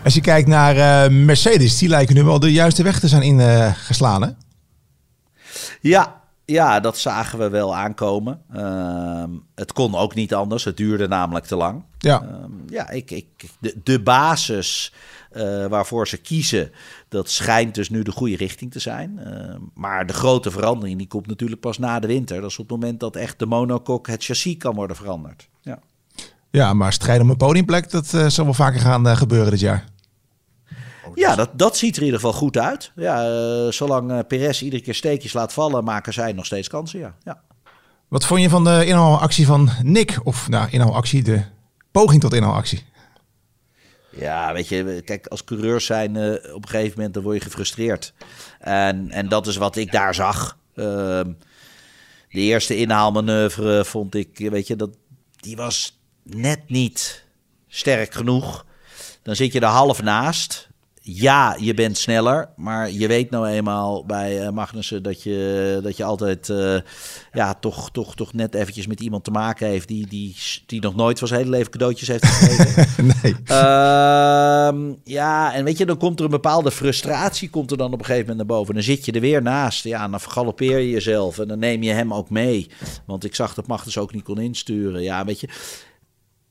[0.03, 3.21] Als je kijkt naar eh, Mercedes, die lijken nu wel de juiste weg te zijn
[3.21, 4.21] ingeslagen.
[4.21, 4.29] hè?
[5.81, 8.41] Ja, ja, dat zagen we wel aankomen.
[8.53, 10.63] Ehm, het kon ook niet anders.
[10.63, 11.83] Het duurde namelijk te lang.
[11.97, 12.21] ja.
[12.21, 13.27] Ehm, ja, ik, ik,
[13.59, 14.93] de, de basis
[15.31, 16.71] eh, waarvoor ze kiezen,
[17.09, 19.19] dat schijnt dus nu de goede richting te zijn.
[19.19, 22.41] Ehm, maar de grote verandering die komt natuurlijk pas na de winter.
[22.41, 25.49] Dat is op het moment dat echt de monocoque, het chassis kan worden veranderd.
[25.61, 25.79] Ja.
[26.49, 29.59] ja, maar strijden om een podiumplek, dat eh, zal wel vaker gaan eh, gebeuren dit
[29.59, 29.92] jaar.
[31.13, 32.91] Ja, dat, dat ziet er in ieder geval goed uit.
[32.95, 36.99] Ja, eh, zolang eh, Perez iedere keer steekjes laat vallen, maken zij nog steeds kansen.
[36.99, 37.15] Ja.
[37.23, 37.41] Ja.
[38.07, 40.19] Wat vond je van de inhaalactie van Nick?
[40.23, 41.43] Of nou, inhaalactie, de
[41.91, 42.83] poging tot inhaalactie.
[44.09, 47.43] ja, weet je, kijk, als coureurs zijn eh, op een gegeven moment dan word je
[47.43, 48.13] gefrustreerd.
[48.59, 50.57] En, en dat is wat ik daar zag.
[50.75, 51.31] Ehm,
[52.29, 54.89] de eerste inhaalmanoeuvre vond ik, weet je, dat,
[55.35, 57.25] die was net niet
[57.67, 58.65] sterk genoeg.
[59.21, 60.69] Dan zit je er half naast
[61.05, 65.97] ja, je bent sneller, maar je weet nou eenmaal bij uh, Magnussen dat je, dat
[65.97, 66.77] je altijd uh,
[67.31, 70.35] ja, toch, toch, toch net eventjes met iemand te maken heeft die, die,
[70.65, 73.05] die nog nooit van zijn hele leven cadeautjes heeft gegeven.
[73.23, 73.35] nee.
[73.47, 77.99] Uh, ja, en weet je, dan komt er een bepaalde frustratie komt er dan op
[77.99, 78.73] een gegeven moment naar boven.
[78.73, 79.83] Dan zit je er weer naast.
[79.83, 82.69] Ja, dan vergalopeer je jezelf en dan neem je hem ook mee.
[83.05, 85.01] Want ik zag dat Magnussen ook niet kon insturen.
[85.01, 85.47] Ja, weet je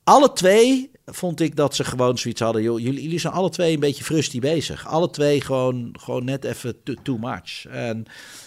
[0.05, 2.63] alle twee vond ik dat ze gewoon zoiets hadden.
[2.63, 4.87] Joh, jullie, jullie zijn alle twee een beetje frustie bezig.
[4.87, 7.67] Alle twee gewoon, gewoon net even too, much.
[7.67, 8.05] En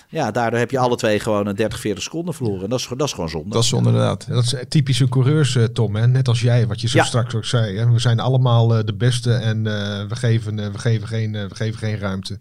[0.10, 2.70] ja, daardoor heb je alle twee gewoon een 30, 40 seconden verloren.
[2.70, 3.50] dat is, dat is gewoon zonde.
[3.50, 4.28] Dat is zonde inderdaad.
[4.28, 5.96] Dat is typische coureurs, eh, Tom.
[5.96, 6.08] Hè?
[6.08, 7.78] Net als jij, wat je zo straks ook zei.
[7.78, 7.92] Hè?
[7.92, 11.80] We zijn allemaal uh, de beste en uh, we, geven, we, geven geen, we geven
[11.80, 12.40] geen ruimte.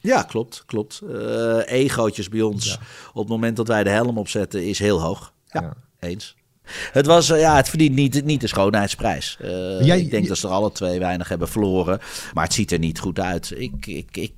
[0.00, 1.02] Ja, klopt, klopt.
[1.66, 5.32] egootjes bij ons op het moment dat wij de helm opzetten is heel hoog.
[5.46, 5.60] ja.
[5.60, 5.74] ja.
[5.98, 6.36] eens.
[6.92, 9.38] Het, was, eh, ja, het verdient niet, niet de schoonheidsprijs.
[9.42, 9.50] Uh,
[9.80, 12.00] Jij, ik denk dat ze er alle twee weinig hebben verloren.
[12.32, 13.52] Maar het ziet er niet goed uit.
[13.56, 14.32] Ik, ik, ik,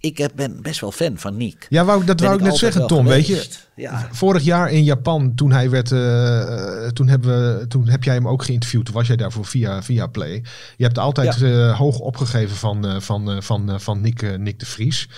[0.00, 1.66] ik ben best wel fan van Nick.
[1.68, 3.06] Ja, wou, dat wou ik net zeggen, Tom.
[3.06, 4.08] Weet je, ja.
[4.12, 8.28] vorig jaar in Japan, toen hij werd, uh, toen, hebben we, toen heb jij hem
[8.28, 8.84] ook geïnterviewd.
[8.84, 10.42] Toen was jij daarvoor via, via Play.
[10.76, 11.72] Je hebt altijd ja.
[11.72, 15.08] hoog opgegeven van, van, van, van Nick, Nick de Vries.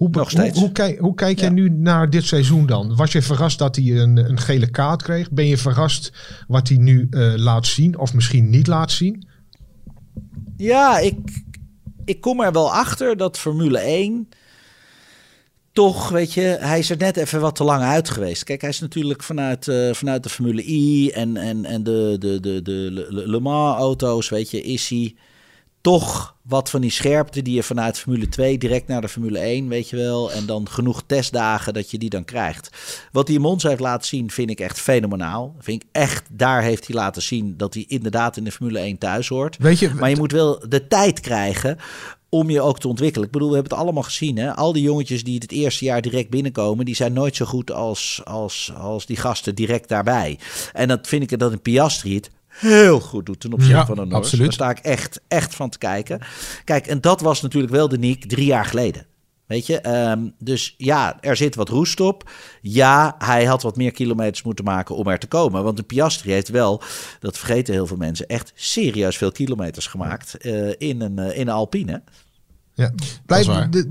[0.00, 0.52] Hoe, Nog steeds.
[0.52, 2.96] Hoe, hoe, kijk, hoe kijk jij nu naar dit seizoen dan?
[2.96, 5.30] Was je verrast dat hij een, een gele kaart kreeg?
[5.30, 6.12] Ben je verrast
[6.48, 9.28] wat hij nu uh, laat zien of misschien niet laat zien?
[10.56, 11.16] Ja, ik,
[12.04, 14.28] ik kom er wel achter dat Formule 1
[15.72, 18.44] toch, weet je, hij is er net even wat te lang uit geweest.
[18.44, 22.40] Kijk, hij is natuurlijk vanuit, uh, vanuit de Formule I en, en, en de, de,
[22.40, 25.14] de, de Le Mans auto's, weet je, is hij
[25.80, 29.68] toch wat van die scherpte die je vanuit Formule 2 direct naar de Formule 1,
[29.68, 30.32] weet je wel.
[30.32, 32.70] En dan genoeg testdagen dat je die dan krijgt.
[33.12, 35.54] Wat hij in Monza heeft laten zien, vind ik echt fenomenaal.
[35.58, 38.98] Vind ik echt, daar heeft hij laten zien dat hij inderdaad in de Formule 1
[38.98, 39.56] thuis hoort.
[39.58, 41.78] Weet je, maar je moet wel de tijd krijgen
[42.28, 43.26] om je ook te ontwikkelen.
[43.26, 44.36] Ik bedoel, we hebben het allemaal gezien.
[44.36, 44.54] Hè?
[44.54, 48.20] Al die jongetjes die het eerste jaar direct binnenkomen, die zijn nooit zo goed als,
[48.24, 50.38] als, als die gasten direct daarbij.
[50.72, 54.08] En dat vind ik dat een Piastri het heel goed doet ten opzichte van een
[54.08, 54.26] Norris.
[54.26, 54.44] Absoluut.
[54.44, 56.20] Daar sta ik echt, echt van te kijken.
[56.64, 59.06] Kijk, en dat was natuurlijk wel de Niek drie jaar geleden.
[59.46, 62.30] Weet je, um, dus ja, er zit wat roest op.
[62.60, 65.64] Ja, hij had wat meer kilometers moeten maken om er te komen.
[65.64, 66.82] Want de Piastri heeft wel,
[67.20, 71.48] dat vergeten heel veel mensen, echt serieus veel kilometers gemaakt uh, in, een, uh, in
[71.48, 72.02] een Alpine.
[72.74, 72.92] Ja.
[73.26, 73.46] Blijf,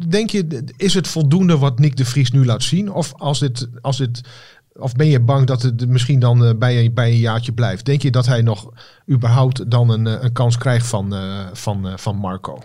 [0.07, 2.91] denk je, is het voldoende wat Nick de Vries nu laat zien?
[2.91, 4.21] Of als dit, als dit
[4.79, 7.85] of ben je bang dat het misschien dan uh, bij, een, bij een jaartje blijft?
[7.85, 8.69] Denk je dat hij nog
[9.09, 12.59] überhaupt dan een, een kans krijgt van, uh, van, van Marco?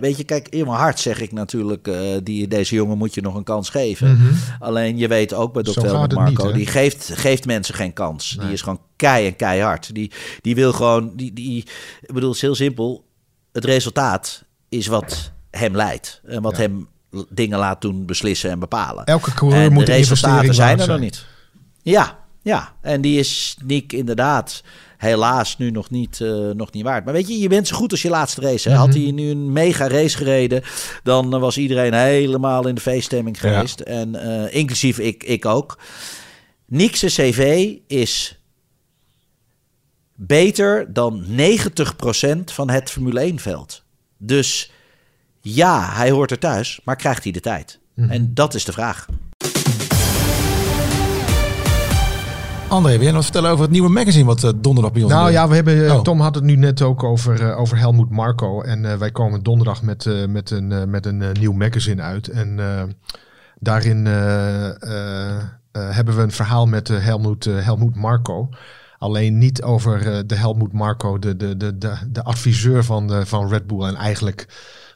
[0.00, 1.90] weet je, kijk, in mijn hart zeg ik natuurlijk,
[2.22, 4.08] die, deze jongen moet je nog een kans geven.
[4.10, 4.36] Mm -hmm.
[4.58, 5.92] Alleen je weet ook bij Dr.
[5.92, 8.34] Marco, niet, die geeft, geeft mensen geen kans.
[8.36, 8.44] Nee.
[8.44, 9.94] Die is gewoon kei en keihard.
[9.94, 11.58] Die, die wil gewoon, die, die,
[12.00, 13.04] ik bedoel, het is heel simpel.
[13.52, 16.20] Het resultaat is wat hem leidt.
[16.24, 16.62] En wat ja.
[16.62, 16.88] hem
[17.28, 19.04] dingen laat doen, beslissen en bepalen.
[19.04, 21.26] Elke coureur moet de resultaten zijn er nog niet.
[21.82, 22.72] Ja, ja.
[22.80, 24.62] En die is Nick inderdaad
[24.98, 27.04] helaas nu nog niet, uh, nog niet waard.
[27.04, 28.68] Maar weet je, je bent zo goed als je laatste race.
[28.68, 28.74] Hè?
[28.74, 29.00] Had mhm.
[29.00, 30.62] hij nu een mega race gereden,
[31.02, 33.78] dan was iedereen helemaal in de feeststemming geweest.
[33.78, 33.84] Ja.
[33.84, 35.78] En uh, inclusief ik, ik ook.
[36.66, 38.42] Nick's cv is
[40.14, 41.30] beter dan 90%
[42.44, 43.82] van het Formule 1-veld.
[44.16, 44.70] Dus
[45.40, 47.78] ja, hij hoort er thuis, maar krijgt hij de tijd?
[47.94, 48.10] Mm.
[48.10, 49.06] En dat is de vraag.
[52.68, 55.30] André, wil jij nog vertellen over het nieuwe magazine wat uh, donderdag bij ons Nou
[55.30, 56.00] ja, we hebben, uh, oh.
[56.00, 58.62] Tom had het nu net ook over, uh, over Helmoet Marco.
[58.62, 62.28] En wij komen donderdag met, met een, met een nieuw magazine uit.
[62.28, 62.58] En
[63.58, 64.06] daarin
[65.72, 68.48] hebben we een verhaal met Helmoet, Helmoet Marco.
[68.98, 73.66] Alleen niet over de Helmoet Marco, de, de, de, de, de adviseur van, van Red
[73.66, 73.86] Bull.
[73.86, 74.46] En eigenlijk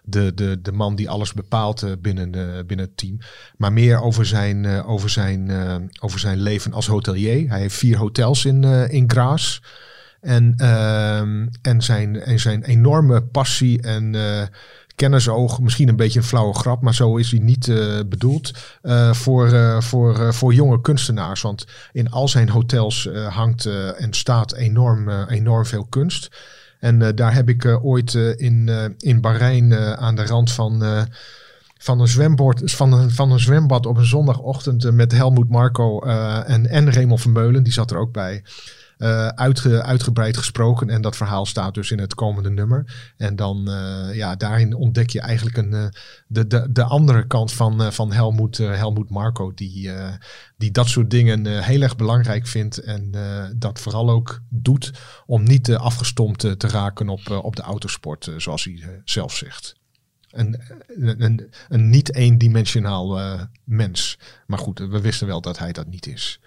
[0.02, 3.18] de, de, de man die alles bepaalt uh, binnen, uh, binnen het team.
[3.56, 5.50] Maar meer over zijn, uh, over zijn,
[6.00, 7.48] over zijn leven als hotelier.
[7.48, 9.62] Hij heeft vier hotels in, in Graas.
[10.20, 14.16] En, ehm, en, zijn, en zijn enorme passie en
[14.94, 17.66] kennersoog, misschien een beetje een flauwe grap, maar zo is hij niet
[18.08, 18.52] bedoeld,
[19.12, 21.40] voor, voor, voor jonge kunstenaars.
[21.40, 26.30] Want in al zijn hotels hangt en staat enorm, enorm veel kunst.
[26.82, 30.82] En uh, daar heb ik uh, ooit uh, in, in Bahrein aan de rand van,
[31.78, 36.66] van, een zwembord, van, een, van een zwembad op een zondagochtend met Helmoet Marco en,
[36.66, 38.42] en Raymond Vermeulen, die zat er ook bij.
[39.34, 40.90] Uitge, uitgebreid gesproken.
[40.90, 43.12] En dat verhaal staat dus in het komende nummer.
[43.16, 45.86] En dan, uh, ja, daarin ontdek je eigenlijk een, uh,
[46.26, 49.52] de, de, de andere kant van, van Helmoet, Helmoet Marco.
[49.54, 49.90] Die,
[50.56, 52.78] die dat soort dingen heel erg belangrijk vindt.
[52.78, 53.12] En
[53.56, 54.92] dat vooral ook doet
[55.26, 59.74] om niet afgestompt te raken op, op de autosport, zoals hij zelf zegt.
[60.30, 60.60] Een,
[60.96, 63.20] een, een niet eendimensionaal
[63.64, 64.18] mens.
[64.46, 66.40] Maar goed, we wisten wel dat hij dat niet is.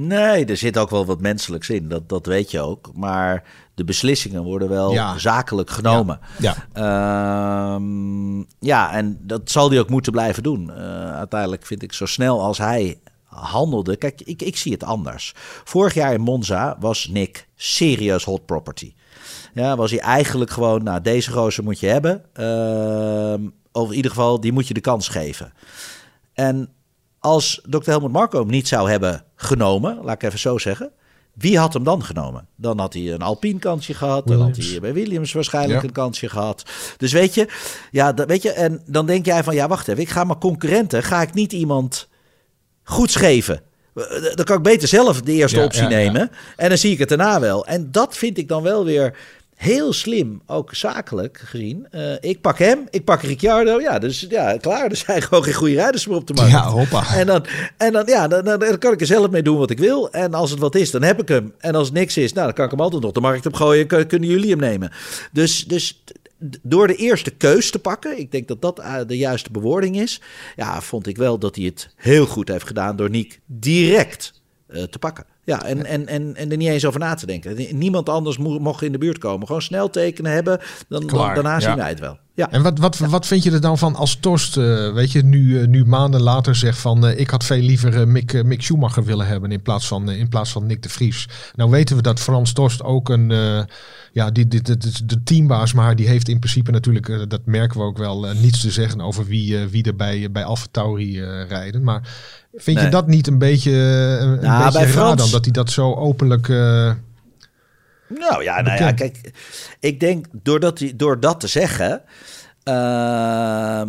[0.00, 2.90] Nee, er zit ook wel wat menselijks in, dat, dat weet je ook.
[2.94, 6.20] Maar de beslissingen worden wel zakelijk genomen.
[6.38, 7.74] Ja, ja.
[7.74, 8.92] Ehm, ja.
[8.92, 10.70] en dat zal hij ook moeten blijven doen.
[10.70, 10.76] Uh,
[11.16, 13.96] uiteindelijk vind ik zo snel als hij handelde.
[13.96, 15.34] Kijk, ik, ik zie het anders.
[15.64, 18.94] Vorig jaar in Monza was Nick serieus hot property.
[19.54, 22.24] Ja, was hij eigenlijk gewoon, nou, deze gozer moet je hebben.
[22.40, 25.52] Uh, of in ieder geval, die moet je de kans geven.
[26.32, 26.68] En
[27.18, 27.90] als Dr.
[27.90, 30.90] Helmut Marko hem niet zou hebben genomen, laat ik even zo zeggen.
[31.34, 32.48] Wie had hem dan genomen?
[32.56, 34.26] Dan had hij een Alpine kansje gehad.
[34.26, 36.62] Dan had hij bij Williams waarschijnlijk een kansje gehad.
[36.96, 37.48] Dus weet je,
[37.90, 40.38] ja, dat, weet je, en dan denk jij van ja, wacht even, ik ga mijn
[40.38, 42.08] concurrenten, ga ik niet iemand
[42.82, 43.62] goed geven?
[44.34, 46.30] Dan kan ik beter zelf de eerste optie nemen.
[46.56, 47.66] En dan zie ik het daarna wel.
[47.66, 49.16] En dat vind ik dan wel weer
[49.58, 51.86] heel slim, ook zakelijk gezien.
[51.90, 53.80] Uh, ik pak hem, ik pak Ricciardo.
[53.80, 54.90] Ja, dus ja, klaar.
[54.90, 56.50] Er zijn gewoon geen goede rijders meer op de markt.
[56.50, 57.14] Ja, hoppa.
[57.14, 59.78] En dan, en dan, ja, dan, dan, kan ik er zelf mee doen wat ik
[59.78, 60.10] wil.
[60.10, 61.54] En als het wat is, dan heb ik hem.
[61.58, 63.54] En als het niks is, nou, dan kan ik hem altijd nog de markt op
[63.54, 63.86] gooien.
[63.86, 64.92] Kunnen jullie hem nemen?
[65.32, 66.02] Dus, dus
[66.62, 70.20] door de eerste keus te pakken, ik denk dat dat eh, de juiste bewoording is.
[70.56, 74.82] Ja, vond ik wel dat hij het heel goed heeft gedaan door Nick direct uh,
[74.82, 75.24] te pakken.
[75.48, 77.78] Ja, en, en, en, en er niet eens over na te denken.
[77.78, 79.46] Niemand anders mocht in de buurt komen.
[79.46, 82.18] Gewoon snel tekenen hebben, dan, dan daarna zien wij het wel.
[82.38, 82.50] Ja.
[82.50, 85.60] En wat, wat, wat vind je er dan van als Torst, uh, weet je, nu,
[85.60, 89.26] uh, nu maanden later zegt van uh, ik had veel liever Mick, Mick Schumacher willen
[89.26, 91.28] hebben in plaats, van, in plaats van Nick de Vries.
[91.54, 93.28] Nou weten we dat Frans Torst ook een,
[94.12, 97.84] ja, die, die, die, de teambaas, maar die heeft in principe natuurlijk, dat merken we
[97.84, 101.82] ook wel, niets te zeggen over wie, wie er bij, bij Alfa Tauri rijden.
[101.82, 102.02] Maar
[102.54, 105.20] Vind je dat niet een beetje, eh, een, nou, beetje raar Frans...
[105.20, 106.48] dan, dat hij dat zo openlijk...
[108.08, 109.30] Nou ja, nou ja, kijk,
[109.80, 112.02] ik denk doordat hij, door dat te zeggen,
[112.64, 113.82] uh,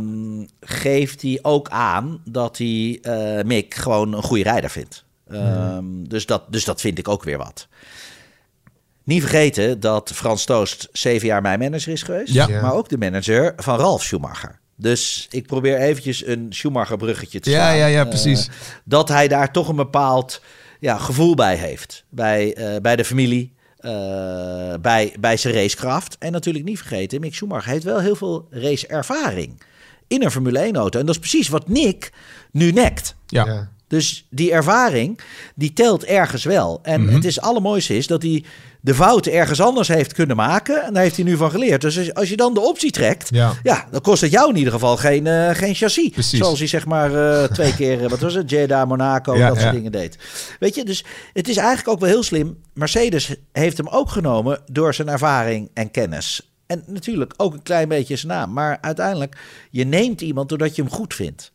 [0.61, 5.05] geeft hij ook aan dat hij uh, Mick gewoon een goede rijder vindt.
[5.31, 7.67] Uh, dus, dat, dus dat vind ik ook weer wat.
[9.03, 12.47] Niet vergeten dat Frans Toost zeven jaar mijn manager is geweest, ja.
[12.47, 14.59] maar ook de manager van Ralf Schumacher.
[14.75, 17.61] Dus ik probeer eventjes een Schumacher-bruggetje te slaan.
[17.61, 18.47] Ja, ja, ja, precies.
[18.47, 18.53] Uh,
[18.83, 20.41] dat hij daar toch een bepaald
[20.79, 22.05] ja, gevoel bij heeft.
[22.09, 23.53] Bij, uh, bij de familie,
[24.81, 26.17] bij, bij zijn racekracht.
[26.17, 29.61] En natuurlijk niet vergeten, Mick Schumacher heeft wel heel veel raceervaring
[30.07, 30.99] in een Formule 1-auto.
[30.99, 32.11] En dat is precies wat Nick
[32.51, 33.15] nu nekt.
[33.27, 33.45] Ja.
[33.45, 33.69] ja.
[33.89, 35.19] Dus die ervaring,
[35.55, 36.79] die telt ergens wel.
[36.83, 37.15] En mm-hmm.
[37.15, 38.43] het is allermooiste is dat hij
[38.81, 40.83] de fouten ergens anders heeft kunnen maken.
[40.83, 41.81] En daar heeft hij nu van geleerd.
[41.81, 44.73] Dus als je dan de optie trekt, ja, ja dan kost het jou in ieder
[44.73, 46.09] geval geen, uh, geen chassis.
[46.09, 46.39] Precies.
[46.39, 49.73] Zoals hij zeg maar uh, twee keer, wat was het, Jeddah, Monaco, ja, dat soort
[49.73, 50.17] dingen deed.
[50.59, 52.57] Weet je, dus het is eigenlijk ook wel heel slim.
[52.73, 56.51] Mercedes heeft hem ook genomen door zijn ervaring en kennis.
[56.67, 58.53] En natuurlijk ook een klein beetje zijn naam.
[58.53, 59.37] Maar uiteindelijk,
[59.69, 61.51] je neemt iemand doordat je hem goed vindt.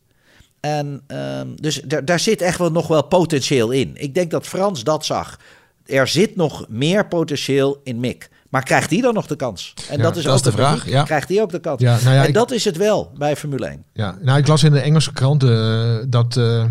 [0.65, 3.91] En um, dus daar zit echt wel nog wel potentieel in.
[3.93, 5.39] Ik denk dat Frans dat zag.
[5.85, 8.29] Er zit nog meer potentieel in Mick.
[8.49, 9.73] Maar krijgt hij dan nog de kans?
[9.89, 10.89] En dat is dat ook is de vraag.
[10.89, 11.03] Ja.
[11.03, 11.81] Krijgt hij ook de kans?
[11.81, 13.83] Ja, nou en dat is het wel bij Formule 1.
[13.93, 16.65] Ja, nou, ik las in de Engelse krant uh, dat, uh,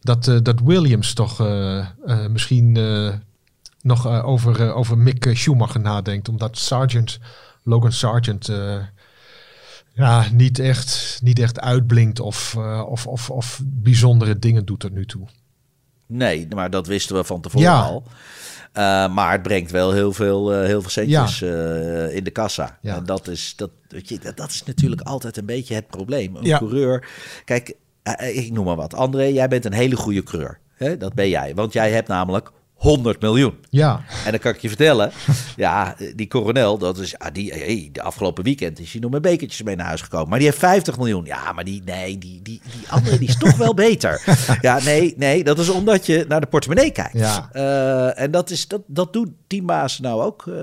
[0.00, 1.48] dat, uh, dat Williams toch
[2.28, 2.78] misschien
[3.82, 6.28] nog over, over Mick Schumacher nadenkt.
[6.28, 7.18] Omdat Sargent,
[7.62, 8.50] Logan Sargent
[9.96, 14.92] ja, niet, echt, niet echt uitblinkt of, uh, of, of, of bijzondere dingen doet tot
[14.92, 15.26] nu toe.
[16.06, 17.82] Nee, maar dat wisten we van tevoren ja.
[17.82, 18.02] al.
[18.06, 22.06] Uh, maar het brengt wel heel veel, uh, heel veel centjes ja.
[22.06, 22.78] in de kassa.
[22.80, 22.96] Ja.
[22.96, 26.36] En dat is, dat, weet je, dat, dat, is natuurlijk altijd een beetje het probleem.
[26.36, 26.58] Een ja.
[26.58, 27.08] coureur.
[27.44, 27.74] Kijk,
[28.32, 28.94] ik noem maar wat.
[28.94, 30.58] André, jij bent een hele goede coureur.
[30.74, 30.96] Hè?
[30.96, 31.54] Dat ben jij.
[31.54, 33.54] Want jij hebt namelijk 100 miljoen.
[33.70, 34.04] Ja.
[34.24, 35.12] En dan kan ik je vertellen,
[35.56, 39.22] ja, die coronel, dat is, ah, die, hey, de afgelopen weekend is hij nog met
[39.22, 40.28] bekertjes mee naar huis gekomen.
[40.28, 41.24] Maar die heeft 50 miljoen.
[41.24, 44.22] Ja, maar die, nee, die, die, die andere die is toch wel beter.
[44.60, 47.18] Ja, nee, nee, dat is omdat je naar de portemonnee kijkt.
[47.18, 47.50] Ja.
[47.52, 50.54] Uh, en dat, is, dat, dat doet teambaas nou ook uh,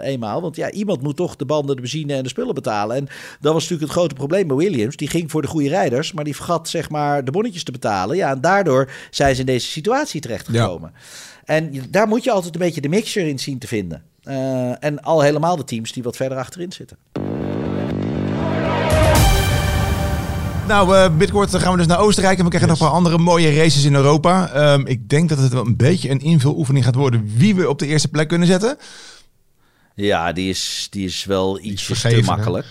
[0.00, 0.42] eenmaal.
[0.42, 2.96] Want ja, iemand moet toch de banden, de benzine en de spullen betalen.
[2.96, 3.08] En
[3.40, 4.96] dat was natuurlijk het grote probleem bij Williams.
[4.96, 8.16] Die ging voor de goede rijders, maar die vergat zeg maar de bonnetjes te betalen.
[8.16, 10.90] Ja, en daardoor zijn ze in deze situatie terechtgekomen.
[10.94, 11.00] Ja.
[11.46, 14.02] En daar moet je altijd een beetje de mixture in zien te vinden.
[14.24, 16.96] Uh, en al helemaal de teams die wat verder achterin zitten.
[20.66, 23.18] Nou, uh, binnenkort gaan we dus naar Oostenrijk en we krijgen nog een paar andere
[23.18, 24.50] mooie races in Europa.
[24.72, 27.78] Um, ik denk dat het wel een beetje een invuloefening gaat worden wie we op
[27.78, 28.76] de eerste plek kunnen zetten.
[29.94, 32.66] Ja, die is, die is wel iets te makkelijk.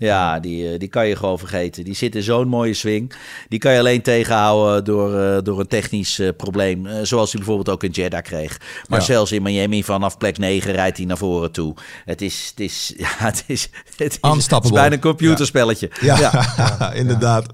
[0.00, 1.84] Ja, die, eh, die kan je gewoon vergeten.
[1.84, 3.12] Die zit in zo'n mooie swing.
[3.48, 6.86] Die kan je alleen tegenhouden door, uh, door een technisch uh, probleem.
[7.02, 8.60] Zoals hij bijvoorbeeld ook in Jeddah kreeg.
[8.88, 9.04] Maar ja.
[9.04, 11.74] zelfs in Miami vanaf plek 9 rijdt hij naar voren toe.
[12.04, 15.90] Het is, het is, ja, het is, het is, het is bijna een computerspelletje.
[16.00, 16.92] Ja, ja.
[17.02, 17.46] inderdaad.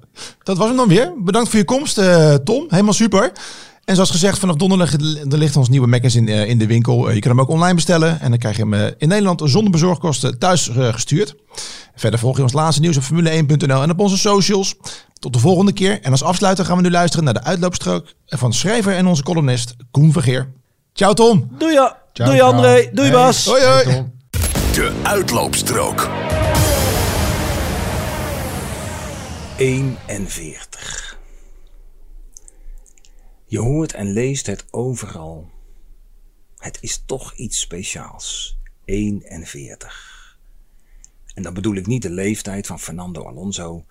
[0.43, 1.13] Dat was hem dan weer.
[1.19, 2.01] Bedankt voor je komst,
[2.45, 2.67] Tom.
[2.69, 3.33] Helemaal super.
[3.87, 7.11] En zoals gezegd, vanaf donderdag er ligt ons nieuwe magazine in, in de winkel.
[7.11, 8.21] je kan hem ook online bestellen.
[8.21, 11.35] En dan krijg je hem in Nederland zonder bezorgkosten thuis gestuurd.
[11.95, 14.75] Verder volg je ons laatste nieuws op formule1.nl en op onze socials.
[15.19, 16.01] Tot de volgende keer.
[16.03, 19.77] En als afsluiter gaan we nu luisteren naar de uitloopstrook van schrijver en onze columnist
[19.91, 20.53] Koen Vergeer.
[20.93, 21.49] Ciao Tom.
[21.59, 21.99] Doei ja.
[22.13, 22.91] Ciao, Doei André.
[22.93, 23.45] Doei Bas.
[23.45, 24.05] Hoi hoi.
[24.73, 26.11] De uitloopstrook.
[29.57, 31.06] 41.
[33.49, 35.51] Je hoort en leest het overal.
[36.57, 38.59] Het is toch iets speciaals.
[38.85, 40.39] 41.
[41.35, 43.85] En dan bedoel ik niet de leeftijd van Fernando Alonso,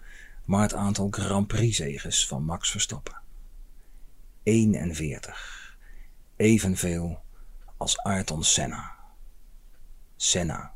[0.45, 3.21] maar het aantal Grand Prix-zeges van Max Verstappen.
[4.43, 5.77] 41.
[6.35, 7.23] Evenveel
[7.77, 8.95] als Ayrton Senna.
[10.15, 10.73] Senna,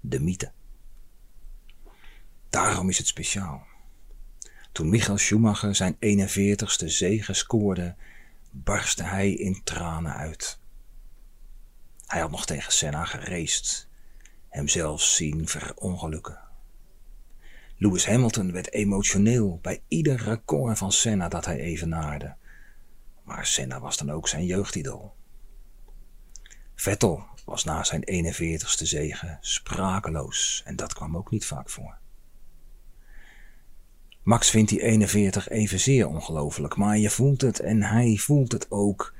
[0.00, 0.52] de mythe.
[2.50, 3.66] Daarom is het speciaal.
[4.74, 7.94] Toen Michael Schumacher zijn 41ste zege scoorde,
[8.50, 10.58] barstte hij in tranen uit.
[12.06, 13.88] Hij had nog tegen Senna gereest
[14.48, 16.38] hemzelf zien verongelukken.
[17.76, 22.34] Lewis Hamilton werd emotioneel bij ieder record van Senna dat hij evenaarde.
[23.22, 25.12] Maar Senna was dan ook zijn jeugdidol.
[26.74, 32.02] Vettel was na zijn 41ste zege sprakeloos en dat kwam ook niet vaak voor.
[34.24, 39.14] Max vindt die 41 evenzeer ongelooflijk, maar je voelt het en hij voelt het ook.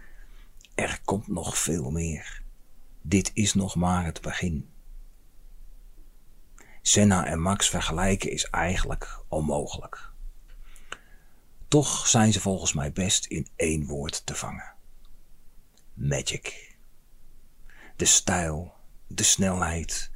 [0.75, 2.43] Er komt nog veel meer.
[3.03, 4.69] Dit is nog maar het begin.
[6.83, 10.11] Senna en Max vergelijken is eigenlijk onmogelijk.
[11.69, 14.75] Toch zijn ze volgens mij best in één woord te vangen.
[15.95, 16.77] Magic.
[17.97, 18.73] De stijl,
[19.07, 20.11] de snelheid,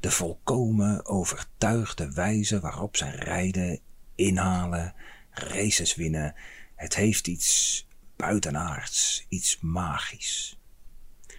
[0.00, 3.80] de volkomen overtuigde wijze waarop zij rijden,
[4.14, 4.94] inhalen,
[5.30, 6.34] races winnen.
[6.74, 10.58] Het heeft iets buitenaards, iets magisch.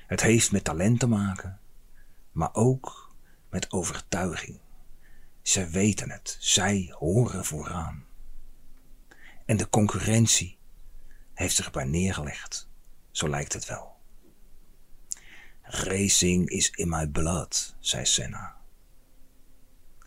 [0.07, 1.59] Het heeft met talent te maken,
[2.31, 3.15] maar ook
[3.49, 4.59] met overtuiging.
[5.41, 6.37] Ze weten het.
[6.39, 8.05] Zij horen vooraan.
[9.45, 10.57] En de concurrentie
[11.33, 12.69] heeft zich erbij neergelegd.
[13.11, 13.95] Zo lijkt het wel.
[15.61, 18.57] Racing is in my blood, zei Senna.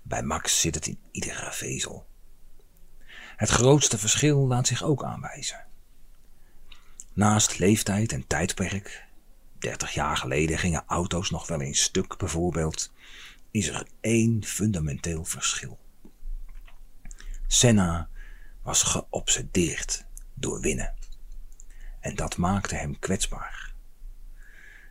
[0.02, 2.08] Bij Max zit het in iedere vezel.
[3.38, 5.64] Het grootste verschil laat zich ook aanwijzen.
[7.12, 9.06] Naast leeftijd en tijdperk,
[9.58, 12.92] 30 jaar geleden gingen auto's nog wel eens stuk bijvoorbeeld,
[13.50, 15.78] is er één fundamenteel verschil.
[17.46, 18.08] Senna
[18.62, 20.94] was geobsedeerd door winnen.
[22.00, 23.72] En dat maakte hem kwetsbaar.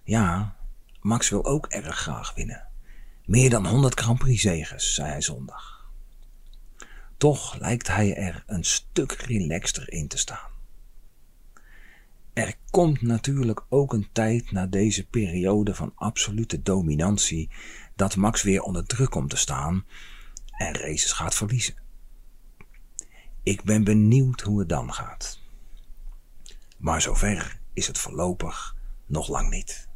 [0.04, 0.56] Ja,
[1.02, 2.68] Max wil ook erg graag winnen.
[3.26, 5.77] Meer dan 100 Grand Prix zei hij zondag.
[7.18, 10.50] Toch lijkt hij er een stuk relaxter in te staan.
[12.34, 17.50] Er komt natuurlijk ook een tijd na deze periode van absolute dominantie
[17.96, 19.86] dat Max weer onder druk komt te staan
[20.52, 21.76] en races gaat verliezen.
[23.44, 25.40] Ik ben benieuwd hoe het dan gaat.
[26.78, 28.76] Maar zover is het voorlopig
[29.06, 29.87] nog lang niet.